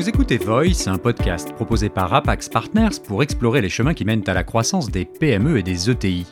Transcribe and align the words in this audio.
Vous 0.00 0.08
écoutez 0.08 0.38
Voice, 0.38 0.86
un 0.86 0.96
podcast 0.96 1.52
proposé 1.52 1.90
par 1.90 2.14
Apax 2.14 2.48
Partners 2.48 2.98
pour 3.06 3.22
explorer 3.22 3.60
les 3.60 3.68
chemins 3.68 3.92
qui 3.92 4.06
mènent 4.06 4.26
à 4.28 4.32
la 4.32 4.44
croissance 4.44 4.90
des 4.90 5.04
PME 5.04 5.58
et 5.58 5.62
des 5.62 5.90
ETI. 5.90 6.26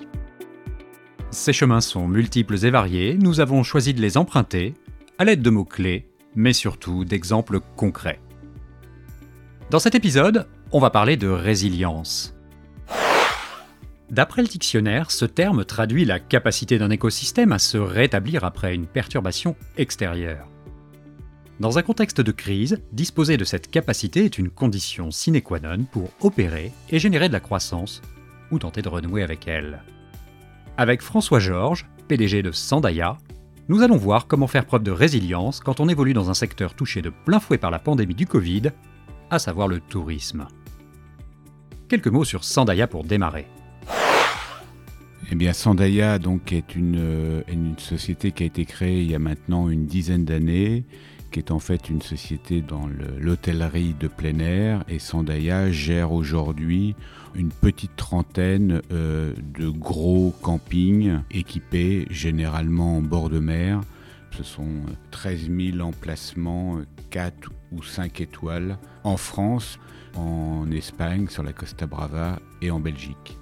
Ces 1.31 1.53
chemins 1.53 1.83
sont 1.83 2.09
multiples 2.09 2.65
et 2.65 2.71
variés, 2.71 3.19
nous 3.21 3.41
avons 3.41 3.63
choisi 3.63 3.92
de 3.92 4.01
les 4.01 4.17
emprunter 4.17 4.73
à 5.19 5.27
l'aide 5.27 5.42
de 5.42 5.51
mots-clés, 5.51 6.09
mais 6.35 6.54
surtout 6.54 7.04
d'exemples 7.04 7.60
concrets. 7.77 8.23
Dans 9.69 9.81
cet 9.81 9.95
épisode, 9.95 10.49
on 10.73 10.81
va 10.81 10.88
parler 10.88 11.19
de 11.19 11.28
résilience. 11.28 12.35
D'après 14.09 14.41
le 14.41 14.49
dictionnaire, 14.49 15.10
ce 15.10 15.27
terme 15.27 15.67
traduit 15.67 16.06
la 16.06 16.20
capacité 16.20 16.78
d'un 16.78 16.88
écosystème 16.88 17.52
à 17.52 17.59
se 17.59 17.77
rétablir 17.77 18.45
après 18.45 18.74
une 18.74 18.87
perturbation 18.87 19.56
extérieure. 19.77 20.48
Dans 21.60 21.76
un 21.76 21.82
contexte 21.82 22.20
de 22.20 22.30
crise, 22.30 22.80
disposer 22.92 23.36
de 23.36 23.44
cette 23.44 23.68
capacité 23.68 24.24
est 24.24 24.38
une 24.38 24.48
condition 24.48 25.10
sine 25.10 25.42
qua 25.42 25.58
non 25.58 25.82
pour 25.90 26.10
opérer 26.20 26.70
et 26.88 27.00
générer 27.00 27.26
de 27.26 27.32
la 27.32 27.40
croissance, 27.40 28.00
ou 28.52 28.60
tenter 28.60 28.80
de 28.80 28.88
renouer 28.88 29.24
avec 29.24 29.48
elle. 29.48 29.82
Avec 30.76 31.02
François 31.02 31.40
Georges, 31.40 31.88
PDG 32.06 32.42
de 32.42 32.52
Sandaya, 32.52 33.18
nous 33.68 33.82
allons 33.82 33.96
voir 33.96 34.28
comment 34.28 34.46
faire 34.46 34.66
preuve 34.66 34.84
de 34.84 34.92
résilience 34.92 35.58
quand 35.58 35.80
on 35.80 35.88
évolue 35.88 36.14
dans 36.14 36.30
un 36.30 36.34
secteur 36.34 36.74
touché 36.74 37.02
de 37.02 37.10
plein 37.10 37.40
fouet 37.40 37.59
par 37.59 37.72
la 37.72 37.80
pandémie 37.80 38.14
du 38.14 38.26
Covid, 38.26 38.70
à 39.28 39.40
savoir 39.40 39.66
le 39.66 39.80
tourisme. 39.80 40.46
Quelques 41.88 42.06
mots 42.06 42.24
sur 42.24 42.45
Sandaya 42.45 42.86
pour 42.86 43.02
démarrer. 43.02 43.48
Eh 45.32 45.34
bien, 45.34 45.52
Sandaya 45.52 46.20
donc, 46.20 46.52
est 46.52 46.76
une, 46.76 46.96
euh, 46.98 47.42
une 47.48 47.76
société 47.78 48.30
qui 48.30 48.45
a 48.45 48.46
été 48.46 48.64
créée 48.64 49.02
il 49.02 49.10
y 49.10 49.14
a 49.16 49.18
maintenant 49.18 49.68
une 49.68 49.86
dizaine 49.86 50.24
d'années, 50.24 50.84
qui 51.30 51.38
est 51.38 51.51
en 51.51 51.59
fait 51.59 51.88
une 51.88 52.02
société 52.02 52.60
dans 52.60 52.88
l'hôtellerie 53.18 53.95
de 53.98 54.09
plein 54.09 54.38
air. 54.38 54.84
Et 54.88 54.98
Sandaya 54.98 55.71
gère 55.71 56.12
aujourd'hui 56.12 56.95
une 57.34 57.51
petite 57.51 57.96
trentaine 57.96 58.82
euh, 58.93 59.32
de 59.59 59.68
gros 59.68 60.34
campings 60.43 61.21
équipés 61.30 62.06
généralement 62.10 62.99
en 62.99 63.02
bord 63.02 63.30
de 63.30 63.38
mer. 63.38 63.80
Ce 64.37 64.43
sont 64.43 64.69
13 65.11 65.51
000 65.51 65.81
emplacements, 65.81 66.81
4 67.11 67.51
ou 67.73 67.83
5 67.83 68.21
étoiles, 68.21 68.79
en 69.05 69.17
France, 69.17 69.79
en 70.15 70.71
Espagne, 70.71 71.29
sur 71.29 71.43
la 71.43 71.53
Costa 71.53 71.87
Brava 71.87 72.39
et 72.62 72.71
en 72.71 72.81
Belgique. 72.81 73.39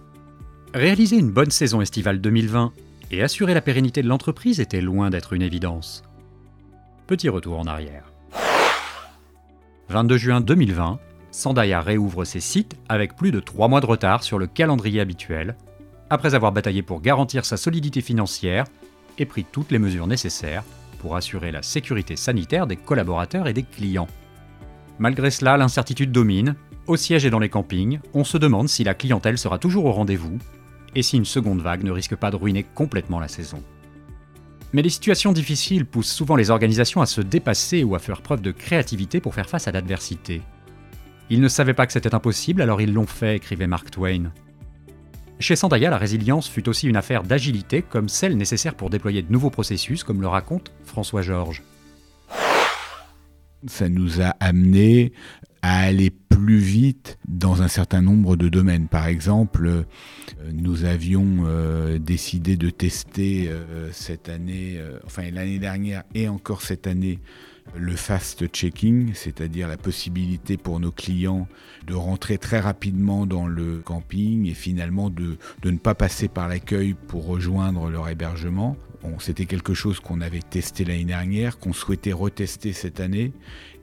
Réaliser 0.74 1.16
une 1.16 1.30
bonne 1.30 1.50
saison 1.50 1.80
estivale 1.80 2.20
2020 2.20 2.72
et 3.10 3.22
assurer 3.22 3.54
la 3.54 3.60
pérennité 3.60 4.02
de 4.02 4.08
l'entreprise 4.08 4.60
était 4.60 4.80
loin 4.80 5.10
d'être 5.10 5.32
une 5.32 5.42
évidence. 5.42 6.02
Petit 7.06 7.28
retour 7.28 7.60
en 7.60 7.66
arrière. 7.66 8.10
22 9.90 10.16
juin 10.16 10.40
2020, 10.40 10.98
Sandaya 11.30 11.80
réouvre 11.80 12.24
ses 12.24 12.40
sites 12.40 12.76
avec 12.88 13.14
plus 13.14 13.30
de 13.30 13.38
3 13.38 13.68
mois 13.68 13.80
de 13.80 13.86
retard 13.86 14.24
sur 14.24 14.40
le 14.40 14.48
calendrier 14.48 15.00
habituel, 15.00 15.54
après 16.10 16.34
avoir 16.34 16.50
bataillé 16.50 16.82
pour 16.82 17.00
garantir 17.00 17.44
sa 17.44 17.56
solidité 17.56 18.00
financière 18.00 18.64
et 19.18 19.24
pris 19.24 19.44
toutes 19.44 19.70
les 19.70 19.78
mesures 19.78 20.08
nécessaires 20.08 20.64
pour 20.98 21.14
assurer 21.14 21.52
la 21.52 21.62
sécurité 21.62 22.16
sanitaire 22.16 22.66
des 22.66 22.76
collaborateurs 22.76 23.46
et 23.46 23.52
des 23.52 23.62
clients. 23.62 24.08
Malgré 24.98 25.30
cela, 25.30 25.56
l'incertitude 25.56 26.10
domine. 26.10 26.56
Au 26.88 26.96
siège 26.96 27.24
et 27.24 27.30
dans 27.30 27.38
les 27.38 27.48
campings, 27.48 28.00
on 28.14 28.24
se 28.24 28.38
demande 28.38 28.68
si 28.68 28.82
la 28.82 28.94
clientèle 28.94 29.38
sera 29.38 29.58
toujours 29.58 29.84
au 29.84 29.92
rendez-vous 29.92 30.38
et 30.96 31.02
si 31.02 31.16
une 31.16 31.24
seconde 31.24 31.60
vague 31.60 31.84
ne 31.84 31.92
risque 31.92 32.16
pas 32.16 32.32
de 32.32 32.36
ruiner 32.36 32.64
complètement 32.64 33.20
la 33.20 33.28
saison. 33.28 33.62
Mais 34.76 34.82
les 34.82 34.90
situations 34.90 35.32
difficiles 35.32 35.86
poussent 35.86 36.12
souvent 36.12 36.36
les 36.36 36.50
organisations 36.50 37.00
à 37.00 37.06
se 37.06 37.22
dépasser 37.22 37.82
ou 37.82 37.94
à 37.94 37.98
faire 37.98 38.20
preuve 38.20 38.42
de 38.42 38.50
créativité 38.50 39.20
pour 39.20 39.34
faire 39.34 39.48
face 39.48 39.66
à 39.68 39.72
l'adversité. 39.72 40.42
Ils 41.30 41.40
ne 41.40 41.48
savaient 41.48 41.72
pas 41.72 41.86
que 41.86 41.94
c'était 41.94 42.14
impossible, 42.14 42.60
alors 42.60 42.82
ils 42.82 42.92
l'ont 42.92 43.06
fait, 43.06 43.36
écrivait 43.36 43.66
Mark 43.66 43.90
Twain. 43.90 44.32
Chez 45.40 45.56
Sandaya, 45.56 45.88
la 45.88 45.96
résilience 45.96 46.46
fut 46.46 46.68
aussi 46.68 46.88
une 46.88 46.98
affaire 46.98 47.22
d'agilité 47.22 47.80
comme 47.80 48.10
celle 48.10 48.36
nécessaire 48.36 48.74
pour 48.74 48.90
déployer 48.90 49.22
de 49.22 49.32
nouveaux 49.32 49.48
processus, 49.48 50.04
comme 50.04 50.20
le 50.20 50.28
raconte 50.28 50.70
François 50.84 51.22
Georges. 51.22 51.62
Ça 53.66 53.88
nous 53.88 54.20
a 54.20 54.34
amené 54.40 55.14
à 55.66 55.80
aller 55.80 56.10
plus 56.10 56.58
vite 56.58 57.18
dans 57.26 57.60
un 57.60 57.66
certain 57.66 58.00
nombre 58.00 58.36
de 58.36 58.48
domaines. 58.48 58.86
Par 58.86 59.08
exemple, 59.08 59.66
euh, 59.66 59.82
nous 60.52 60.84
avions 60.84 61.42
euh, 61.44 61.98
décidé 61.98 62.56
de 62.56 62.70
tester 62.70 63.48
euh, 63.48 63.90
cette 63.90 64.28
année, 64.28 64.80
enfin 65.04 65.28
l'année 65.32 65.58
dernière 65.58 66.04
et 66.14 66.28
encore 66.28 66.62
cette 66.62 66.86
année, 66.86 67.18
le 67.74 67.96
fast 67.96 68.46
checking, 68.46 69.12
c'est-à-dire 69.14 69.66
la 69.66 69.76
possibilité 69.76 70.56
pour 70.56 70.78
nos 70.78 70.92
clients 70.92 71.48
de 71.84 71.94
rentrer 71.94 72.38
très 72.38 72.60
rapidement 72.60 73.26
dans 73.26 73.48
le 73.48 73.78
camping 73.78 74.46
et 74.46 74.54
finalement 74.54 75.10
de, 75.10 75.36
de 75.62 75.70
ne 75.72 75.78
pas 75.78 75.96
passer 75.96 76.28
par 76.28 76.46
l'accueil 76.46 76.94
pour 77.08 77.26
rejoindre 77.26 77.90
leur 77.90 78.08
hébergement. 78.08 78.76
C'était 79.20 79.46
quelque 79.46 79.72
chose 79.72 80.00
qu'on 80.00 80.20
avait 80.20 80.40
testé 80.40 80.84
l'année 80.84 81.04
dernière, 81.04 81.58
qu'on 81.58 81.72
souhaitait 81.72 82.12
retester 82.12 82.72
cette 82.72 82.98
année 82.98 83.32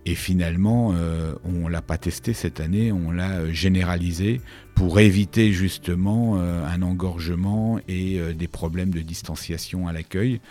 et 0.06 0.16
finalement, 0.16 0.94
euh, 0.94 1.34
on 1.46 1.68
l'a 1.68 1.81
pas 1.81 1.97
testé 1.97 2.34
cette 2.34 2.59
année, 2.59 2.91
on 2.91 3.12
l'a 3.12 3.40
euh, 3.40 3.52
généralisé 3.52 4.41
pour 4.75 5.00
éviter 5.00 5.53
justement 5.53 6.40
euh, 6.40 6.66
un 6.66 6.81
engorgement 6.81 7.80
et 7.88 8.19
des 8.34 8.47
problèmes 8.47 8.90
de 8.90 9.02
distanciation 9.02 9.88
à 9.88 9.94
l'accueil. 9.94 10.41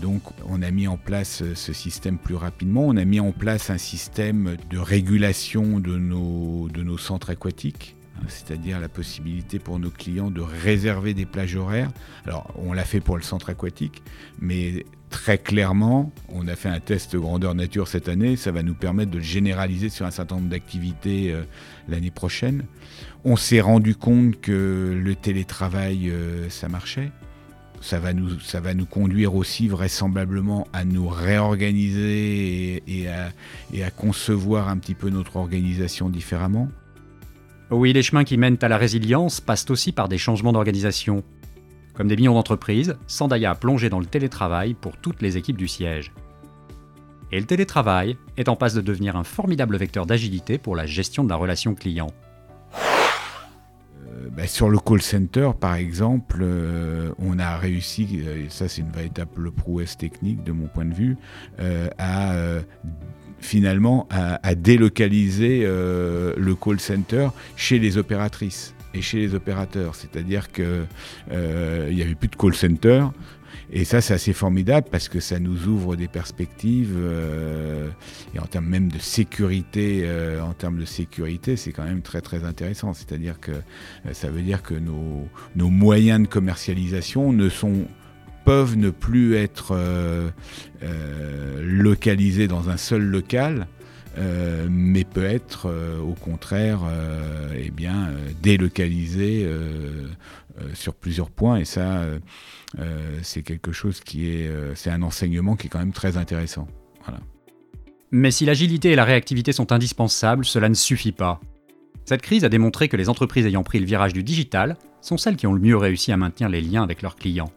donc 0.00 0.22
on 0.48 0.62
a 0.62 0.70
mis 0.70 0.88
en 0.88 0.96
place 0.96 1.42
ce 1.54 1.72
système 1.72 2.18
plus 2.18 2.34
rapidement. 2.34 2.82
On 2.86 2.96
a 2.96 3.04
mis 3.04 3.20
en 3.20 3.32
place 3.32 3.70
un 3.70 3.78
système 3.78 4.56
de 4.70 4.78
régulation 4.78 5.80
de 5.80 5.96
nos, 5.96 6.68
de 6.72 6.82
nos 6.82 6.98
centres 6.98 7.30
aquatiques 7.30 7.95
c'est-à-dire 8.28 8.80
la 8.80 8.88
possibilité 8.88 9.58
pour 9.58 9.78
nos 9.78 9.90
clients 9.90 10.30
de 10.30 10.40
réserver 10.40 11.14
des 11.14 11.26
plages 11.26 11.56
horaires. 11.56 11.90
Alors, 12.26 12.52
on 12.56 12.72
l'a 12.72 12.84
fait 12.84 13.00
pour 13.00 13.16
le 13.16 13.22
centre 13.22 13.50
aquatique, 13.50 14.02
mais 14.38 14.84
très 15.10 15.38
clairement, 15.38 16.12
on 16.28 16.48
a 16.48 16.56
fait 16.56 16.68
un 16.68 16.80
test 16.80 17.16
grandeur 17.16 17.54
nature 17.54 17.88
cette 17.88 18.08
année, 18.08 18.36
ça 18.36 18.52
va 18.52 18.62
nous 18.62 18.74
permettre 18.74 19.10
de 19.10 19.18
le 19.18 19.22
généraliser 19.22 19.88
sur 19.88 20.06
un 20.06 20.10
certain 20.10 20.36
nombre 20.36 20.48
d'activités 20.48 21.32
euh, 21.32 21.44
l'année 21.88 22.10
prochaine. 22.10 22.64
On 23.24 23.36
s'est 23.36 23.60
rendu 23.60 23.94
compte 23.94 24.40
que 24.40 24.98
le 25.00 25.14
télétravail, 25.14 26.10
euh, 26.10 26.50
ça 26.50 26.68
marchait. 26.68 27.10
Ça 27.82 28.00
va, 28.00 28.14
nous, 28.14 28.40
ça 28.40 28.58
va 28.58 28.72
nous 28.72 28.86
conduire 28.86 29.34
aussi 29.34 29.68
vraisemblablement 29.68 30.66
à 30.72 30.84
nous 30.84 31.08
réorganiser 31.08 32.82
et, 32.86 33.08
à, 33.08 33.30
et 33.72 33.84
à 33.84 33.90
concevoir 33.90 34.68
un 34.68 34.78
petit 34.78 34.94
peu 34.94 35.10
notre 35.10 35.36
organisation 35.36 36.08
différemment. 36.08 36.68
Oui, 37.70 37.92
les 37.92 38.02
chemins 38.02 38.22
qui 38.22 38.36
mènent 38.36 38.58
à 38.62 38.68
la 38.68 38.78
résilience 38.78 39.40
passent 39.40 39.68
aussi 39.70 39.90
par 39.90 40.08
des 40.08 40.18
changements 40.18 40.52
d'organisation. 40.52 41.24
Comme 41.94 42.06
des 42.06 42.14
millions 42.14 42.34
d'entreprises, 42.34 42.96
Sandaya 43.08 43.50
a 43.50 43.54
plongé 43.56 43.88
dans 43.88 43.98
le 43.98 44.06
télétravail 44.06 44.74
pour 44.74 44.96
toutes 44.98 45.20
les 45.20 45.36
équipes 45.36 45.56
du 45.56 45.66
siège. 45.66 46.12
Et 47.32 47.40
le 47.40 47.46
télétravail 47.46 48.16
est 48.36 48.48
en 48.48 48.54
passe 48.54 48.74
de 48.74 48.80
devenir 48.80 49.16
un 49.16 49.24
formidable 49.24 49.76
vecteur 49.76 50.06
d'agilité 50.06 50.58
pour 50.58 50.76
la 50.76 50.86
gestion 50.86 51.24
de 51.24 51.28
la 51.28 51.34
relation 51.34 51.74
client. 51.74 52.12
Euh, 54.06 54.28
bah, 54.30 54.46
sur 54.46 54.68
le 54.68 54.78
call 54.78 55.02
center, 55.02 55.50
par 55.58 55.74
exemple, 55.74 56.38
euh, 56.42 57.10
on 57.18 57.40
a 57.40 57.56
réussi, 57.56 58.20
et 58.20 58.48
ça 58.48 58.68
c'est 58.68 58.82
une 58.82 58.92
véritable 58.92 59.50
prouesse 59.50 59.96
technique 59.96 60.44
de 60.44 60.52
mon 60.52 60.68
point 60.68 60.84
de 60.84 60.94
vue, 60.94 61.16
euh, 61.58 61.88
à 61.98 62.36
finalement 63.40 64.08
à, 64.10 64.54
délocaliser 64.54 65.62
euh, 65.64 66.34
le 66.36 66.54
call 66.54 66.80
center 66.80 67.28
chez 67.56 67.78
les 67.78 67.98
opératrices 67.98 68.74
et 68.94 69.02
chez 69.02 69.18
les 69.18 69.34
opérateurs. 69.34 69.94
C'est-à-dire 69.94 70.50
qu'il 70.50 70.86
euh, 71.32 71.92
n'y 71.92 72.02
avait 72.02 72.14
plus 72.14 72.28
de 72.28 72.36
call 72.36 72.54
center. 72.54 73.06
Et 73.72 73.84
ça, 73.84 74.00
c'est 74.00 74.14
assez 74.14 74.32
formidable 74.32 74.86
parce 74.92 75.08
que 75.08 75.18
ça 75.18 75.40
nous 75.40 75.66
ouvre 75.66 75.96
des 75.96 76.06
perspectives 76.06 76.94
euh, 76.96 77.88
et 78.34 78.38
en 78.38 78.44
termes 78.44 78.66
même 78.66 78.92
de 78.92 78.98
sécurité, 78.98 80.08
en 80.40 80.52
termes 80.52 80.78
de 80.78 80.84
sécurité, 80.84 81.56
c'est 81.56 81.72
quand 81.72 81.84
même 81.84 82.02
très 82.02 82.20
très 82.20 82.44
intéressant. 82.44 82.94
C'est-à-dire 82.94 83.40
que 83.40 83.52
ça 84.12 84.28
veut 84.28 84.42
dire 84.42 84.62
que 84.62 84.74
nos, 84.74 85.28
nos 85.56 85.68
moyens 85.68 86.22
de 86.22 86.28
commercialisation 86.28 87.32
ne 87.32 87.48
sont 87.48 87.86
peuvent 88.46 88.76
ne 88.76 88.90
plus 88.90 89.34
être 89.34 89.72
euh, 89.72 90.30
euh, 90.84 91.60
localisés 91.62 92.46
dans 92.46 92.70
un 92.70 92.76
seul 92.76 93.02
local, 93.02 93.66
euh, 94.18 94.68
mais 94.70 95.02
peut 95.02 95.24
être 95.24 95.68
au 96.00 96.14
contraire 96.14 96.82
eh 97.54 97.70
bien, 97.70 98.12
délocalisé 98.42 99.46
sur 100.72 100.94
plusieurs 100.94 101.30
points. 101.30 101.56
Et 101.58 101.64
ça, 101.64 102.04
c'est 103.22 103.42
quelque 103.42 103.72
chose 103.72 104.00
qui 104.00 104.30
est, 104.30 104.48
c'est 104.74 104.90
un 104.90 105.02
enseignement 105.02 105.56
qui 105.56 105.66
est 105.66 105.70
quand 105.70 105.80
même 105.80 105.92
très 105.92 106.16
intéressant. 106.16 106.68
Mais 108.12 108.30
si 108.30 108.46
l'agilité 108.46 108.92
et 108.92 108.96
la 108.96 109.04
réactivité 109.04 109.52
sont 109.52 109.72
indispensables, 109.72 110.44
cela 110.44 110.68
ne 110.68 110.74
suffit 110.74 111.12
pas. 111.12 111.40
Cette 112.04 112.22
crise 112.22 112.44
a 112.44 112.48
démontré 112.48 112.88
que 112.88 112.96
les 112.96 113.08
entreprises 113.08 113.44
ayant 113.44 113.64
pris 113.64 113.80
le 113.80 113.86
virage 113.86 114.12
du 114.12 114.22
digital 114.22 114.76
sont 115.00 115.16
celles 115.16 115.36
qui 115.36 115.48
ont 115.48 115.52
le 115.52 115.60
mieux 115.60 115.76
réussi 115.76 116.12
à 116.12 116.16
maintenir 116.16 116.48
les 116.48 116.60
liens 116.60 116.84
avec 116.84 117.02
leurs 117.02 117.16
clients. 117.16 117.50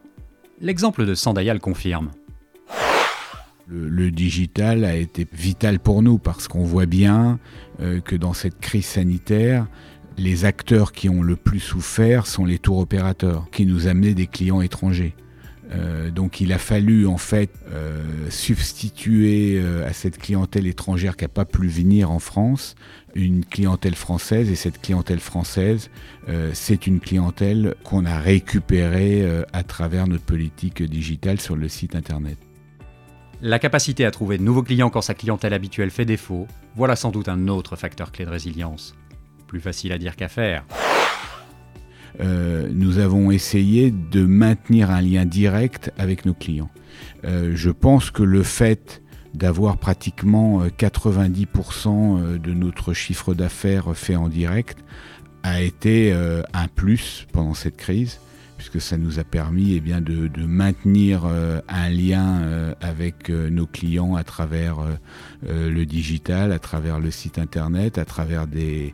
L'exemple 0.62 1.06
de 1.06 1.14
Sandaya 1.14 1.54
le 1.54 1.60
confirme. 1.60 2.10
Le, 3.66 4.10
digital 4.10 4.84
a 4.84 4.94
été 4.94 5.26
vital 5.32 5.78
pour 5.78 6.02
nous 6.02 6.18
parce 6.18 6.48
qu'on 6.48 6.64
voit 6.64 6.86
bien 6.86 7.38
euh, 7.80 8.00
que 8.00 8.16
dans 8.16 8.34
cette 8.34 8.58
crise 8.58 8.84
sanitaire, 8.84 9.66
les 10.18 10.44
acteurs 10.44 10.92
qui 10.92 11.08
ont 11.08 11.22
le 11.22 11.36
plus 11.36 11.60
souffert 11.60 12.26
sont 12.26 12.44
les 12.44 12.58
tours 12.58 12.78
opérateurs, 12.78 13.46
qui 13.52 13.64
nous 13.64 13.86
amenaient 13.86 14.12
des 14.12 14.26
clients 14.26 14.60
étrangers. 14.60 15.14
Euh, 15.72 16.10
donc 16.10 16.40
il 16.40 16.52
a 16.52 16.58
fallu 16.58 17.06
en 17.06 17.18
fait 17.18 17.50
euh, 17.70 18.02
substituer 18.28 19.62
à 19.86 19.92
cette 19.92 20.18
clientèle 20.18 20.66
étrangère 20.66 21.16
qui 21.16 21.24
n'a 21.24 21.28
pas 21.28 21.44
pu 21.44 21.68
venir 21.68 22.10
en 22.10 22.18
France 22.18 22.74
une 23.14 23.44
clientèle 23.44 23.94
française 23.94 24.50
et 24.50 24.54
cette 24.54 24.80
clientèle 24.80 25.18
française, 25.18 25.90
c'est 26.52 26.86
une 26.86 27.00
clientèle 27.00 27.74
qu'on 27.82 28.04
a 28.04 28.20
récupérée 28.20 29.28
à 29.52 29.64
travers 29.64 30.06
notre 30.06 30.22
politique 30.22 30.80
digitale 30.80 31.40
sur 31.40 31.56
le 31.56 31.68
site 31.68 31.96
internet. 31.96 32.38
La 33.42 33.58
capacité 33.58 34.04
à 34.04 34.10
trouver 34.10 34.36
de 34.36 34.42
nouveaux 34.42 34.62
clients 34.62 34.90
quand 34.90 35.00
sa 35.00 35.14
clientèle 35.14 35.54
habituelle 35.54 35.90
fait 35.90 36.04
défaut, 36.04 36.46
voilà 36.76 36.94
sans 36.94 37.10
doute 37.10 37.28
un 37.28 37.48
autre 37.48 37.74
facteur 37.74 38.12
clé 38.12 38.26
de 38.26 38.30
résilience. 38.30 38.94
Plus 39.46 39.60
facile 39.60 39.92
à 39.92 39.98
dire 39.98 40.14
qu'à 40.14 40.28
faire. 40.28 40.64
Euh, 42.20 42.68
nous 42.72 42.98
avons 42.98 43.30
essayé 43.30 43.90
de 43.90 44.24
maintenir 44.24 44.90
un 44.90 45.00
lien 45.00 45.24
direct 45.24 45.92
avec 45.98 46.24
nos 46.26 46.34
clients. 46.34 46.70
Euh, 47.24 47.52
je 47.54 47.70
pense 47.70 48.10
que 48.10 48.22
le 48.22 48.42
fait 48.42 49.02
d'avoir 49.34 49.78
pratiquement 49.78 50.66
90% 50.66 51.86
euh, 51.88 52.38
de 52.38 52.52
notre 52.52 52.92
chiffre 52.92 53.34
d'affaires 53.34 53.96
fait 53.96 54.16
en 54.16 54.28
direct 54.28 54.78
a 55.42 55.62
été 55.62 56.12
un 56.12 56.68
plus 56.68 57.26
pendant 57.32 57.54
cette 57.54 57.78
crise 57.78 58.20
puisque 58.60 58.82
ça 58.82 58.98
nous 58.98 59.18
a 59.18 59.24
permis 59.24 59.72
eh 59.72 59.80
bien, 59.80 60.02
de, 60.02 60.28
maintenir 60.44 61.22
euh, 61.24 61.62
un 61.66 61.88
lien 61.88 62.42
euh, 62.42 62.74
avec 62.82 63.30
euh, 63.30 63.48
nos 63.48 63.66
clients 63.66 64.16
à 64.16 64.22
travers 64.22 64.76
le 65.48 65.84
digital, 65.86 66.52
à 66.52 66.58
travers 66.58 67.00
le 67.00 67.10
site 67.10 67.38
internet, 67.38 67.96
à 67.96 68.04
travers 68.04 68.46
des, 68.46 68.92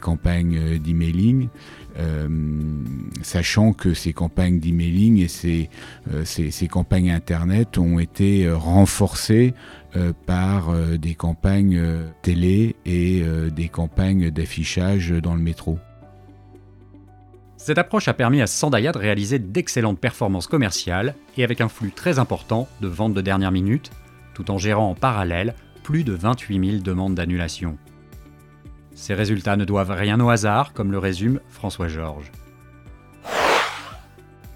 campagnes 0.00 0.78
d'emailing. 0.78 1.48
sachant 3.22 3.72
que 3.72 3.94
ces 3.94 4.12
campagnes 4.12 4.60
d'emailing 4.60 5.18
et 5.18 5.26
ces, 5.26 5.68
ces, 6.24 6.68
campagnes 6.68 7.10
internet 7.10 7.78
ont 7.78 7.98
été 7.98 8.48
renforcées 8.48 9.54
par 10.26 10.72
des 10.98 11.16
campagnes 11.16 11.82
télé 12.22 12.76
et 12.86 13.24
des 13.50 13.68
campagnes 13.68 14.30
d'affichage 14.30 15.10
dans 15.10 15.34
le 15.34 15.42
métro. 15.42 15.80
Cette 17.58 17.76
approche 17.76 18.06
a 18.06 18.14
permis 18.14 18.40
à 18.40 18.46
Sandaya 18.46 18.92
de 18.92 18.98
réaliser 18.98 19.40
d'excellentes 19.40 19.98
performances 19.98 20.46
commerciales 20.46 21.16
et 21.36 21.42
avec 21.42 21.60
un 21.60 21.68
flux 21.68 21.90
très 21.90 22.20
important 22.20 22.68
de 22.80 22.86
ventes 22.86 23.14
de 23.14 23.20
dernière 23.20 23.50
minute, 23.50 23.90
tout 24.32 24.52
en 24.52 24.58
gérant 24.58 24.90
en 24.90 24.94
parallèle 24.94 25.54
plus 25.82 26.04
de 26.04 26.12
28 26.12 26.70
000 26.70 26.82
demandes 26.82 27.16
d'annulation. 27.16 27.76
Ces 28.94 29.12
résultats 29.12 29.56
ne 29.56 29.64
doivent 29.64 29.90
rien 29.90 30.20
au 30.20 30.28
hasard, 30.28 30.72
comme 30.72 30.92
le 30.92 30.98
résume 30.98 31.40
François 31.48 31.88
Georges. 31.88 32.30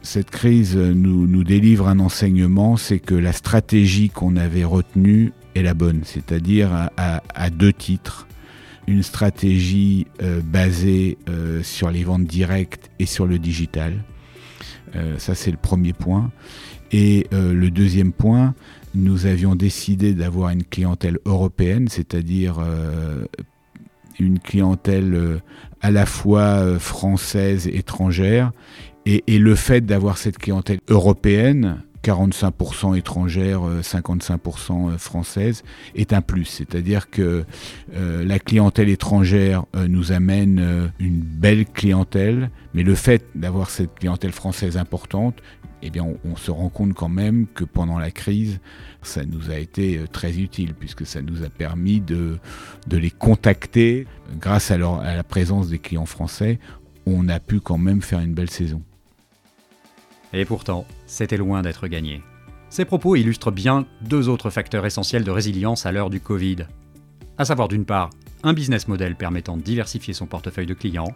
Cette 0.02 0.30
crise 0.30 0.76
nous, 0.76 1.26
nous 1.26 1.44
délivre 1.44 1.88
un 1.88 1.98
enseignement, 1.98 2.76
c'est 2.76 3.00
que 3.00 3.14
la 3.16 3.32
stratégie 3.32 4.10
qu'on 4.10 4.36
avait 4.36 4.64
retenue 4.64 5.32
est 5.56 5.62
la 5.62 5.74
bonne, 5.74 6.02
c'est-à-dire 6.04 6.88
à 6.96 7.50
deux 7.50 7.72
titres 7.72 8.28
une 8.86 9.02
stratégie 9.02 10.06
euh, 10.22 10.40
basée 10.42 11.18
euh, 11.28 11.62
sur 11.62 11.90
les 11.90 12.04
ventes 12.04 12.24
directes 12.24 12.90
et 12.98 13.06
sur 13.06 13.26
le 13.26 13.38
digital. 13.38 14.04
Euh, 14.96 15.18
ça, 15.18 15.34
c'est 15.34 15.50
le 15.50 15.56
premier 15.56 15.92
point. 15.92 16.30
Et 16.94 17.26
le 17.32 17.70
deuxième 17.70 18.12
point, 18.12 18.54
nous 18.94 19.24
avions 19.24 19.54
décidé 19.54 20.12
d'avoir 20.12 20.50
une 20.50 20.62
clientèle 20.62 21.18
européenne, 21.24 21.88
c'est-à-dire 21.88 22.58
une 24.20 24.38
clientèle 24.38 25.40
à 25.80 25.90
la 25.90 26.04
fois 26.04 26.78
française, 26.78 27.66
étrangère. 27.66 28.52
Et, 29.06 29.24
et 29.26 29.38
le 29.38 29.54
fait 29.54 29.86
d'avoir 29.86 30.18
cette 30.18 30.36
clientèle 30.36 30.80
européenne, 30.86 31.82
45% 32.02 32.96
étrangères, 32.96 33.62
55% 33.80 34.90
euh, 34.90 34.98
françaises, 34.98 35.62
est 35.94 36.12
un 36.12 36.20
plus. 36.20 36.44
C'est-à-dire 36.44 37.10
que 37.10 37.44
euh, 37.94 38.24
la 38.24 38.38
clientèle 38.38 38.88
étrangère 38.88 39.64
euh, 39.76 39.88
nous 39.88 40.12
amène 40.12 40.92
une 40.98 41.20
belle 41.20 41.66
clientèle, 41.66 42.50
mais 42.74 42.82
le 42.82 42.94
fait 42.94 43.24
d'avoir 43.34 43.70
cette 43.70 43.94
clientèle 43.98 44.32
française 44.32 44.76
importante, 44.76 45.36
eh 45.84 45.90
bien, 45.90 46.06
on, 46.24 46.36
se 46.36 46.52
rend 46.52 46.68
compte 46.68 46.94
quand 46.94 47.08
même 47.08 47.46
que 47.48 47.64
pendant 47.64 47.98
la 47.98 48.12
crise, 48.12 48.60
ça 49.02 49.24
nous 49.24 49.50
a 49.50 49.56
été 49.56 50.00
très 50.12 50.38
utile, 50.38 50.74
puisque 50.74 51.04
ça 51.04 51.22
nous 51.22 51.42
a 51.42 51.48
permis 51.48 52.00
de, 52.00 52.38
de 52.86 52.96
les 52.96 53.10
contacter. 53.10 54.06
Grâce 54.38 54.70
à, 54.70 54.74
à 54.74 55.16
la 55.16 55.24
présence 55.24 55.68
des 55.68 55.80
clients 55.80 56.06
français, 56.06 56.60
on 57.04 57.28
a 57.28 57.40
pu 57.40 57.58
quand 57.58 57.78
même 57.78 58.00
faire 58.00 58.20
une 58.20 58.32
belle 58.32 58.50
saison. 58.50 58.80
Et 60.32 60.44
pourtant, 60.44 60.86
c'était 61.06 61.36
loin 61.36 61.62
d'être 61.62 61.88
gagné. 61.88 62.22
Ces 62.70 62.84
propos 62.84 63.16
illustrent 63.16 63.50
bien 63.50 63.86
deux 64.00 64.28
autres 64.28 64.50
facteurs 64.50 64.86
essentiels 64.86 65.24
de 65.24 65.30
résilience 65.30 65.84
à 65.84 65.92
l'heure 65.92 66.10
du 66.10 66.20
Covid. 66.20 66.66
À 67.36 67.44
savoir 67.44 67.68
d'une 67.68 67.84
part, 67.84 68.10
un 68.42 68.54
business 68.54 68.88
model 68.88 69.14
permettant 69.14 69.56
de 69.56 69.62
diversifier 69.62 70.14
son 70.14 70.26
portefeuille 70.26 70.66
de 70.66 70.74
clients, 70.74 71.12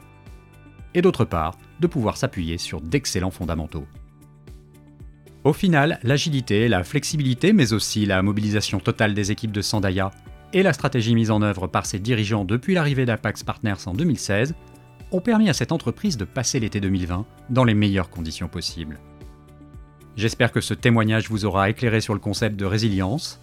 et 0.95 1.03
d'autre 1.03 1.25
part, 1.25 1.57
de 1.81 1.87
pouvoir 1.87 2.17
s'appuyer 2.17 2.59
sur 2.59 2.81
d'excellents 2.81 3.31
fondamentaux. 3.31 3.87
Au 5.45 5.53
final, 5.53 6.01
l'agilité, 6.03 6.69
la 6.69 6.85
flexibilité, 6.85 7.53
mais 7.53 7.73
aussi 7.73 8.05
la 8.05 8.21
mobilisation 8.23 8.81
totale 8.81 9.15
des 9.15 9.31
équipes 9.31 9.53
de 9.53 9.63
Sandaya 9.63 10.11
et 10.53 10.63
la 10.63 10.73
stratégie 10.73 11.15
mise 11.15 11.31
en 11.31 11.43
œuvre 11.43 11.67
par 11.67 11.87
ses 11.87 11.99
dirigeants 11.99 12.45
depuis 12.45 12.75
l'arrivée 12.75 13.07
d'Apax 13.07 13.45
Partners 13.45 13.87
en 13.87 13.95
2016 13.95 14.55
ont 15.13 15.21
permis 15.21 15.49
à 15.49 15.53
cette 15.53 15.73
entreprise 15.73 16.17
de 16.17 16.25
passer 16.25 16.61
l'été 16.61 16.81
2020 16.81 17.25
dans 17.51 17.65
les 17.65 17.75
meilleures 17.75 18.11
conditions 18.11 18.49
possibles. 18.49 18.99
J'espère 20.17 20.53
que 20.53 20.61
ce 20.61 20.75
témoignage 20.75 21.29
vous 21.29 21.45
aura 21.45 21.69
éclairé 21.69 22.01
sur 22.01 22.15
le 22.15 22.21
concept 22.21 22.57
de 22.57 22.65
résilience. 22.65 23.39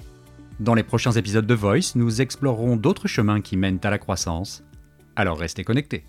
Dans 0.60 0.74
les 0.74 0.84
prochains 0.84 1.12
épisodes 1.12 1.46
de 1.46 1.54
Voice, 1.54 1.96
nous 1.96 2.22
explorerons 2.22 2.76
d'autres 2.76 3.08
chemins 3.08 3.42
qui 3.42 3.58
mènent 3.58 3.80
à 3.84 3.90
la 3.90 4.00
croissance. 4.00 4.64
Alors 5.16 5.38
restez 5.38 5.64
connectés. 5.64 6.04